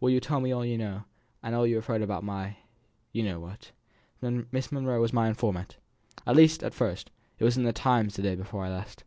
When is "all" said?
0.50-0.64, 1.44-1.64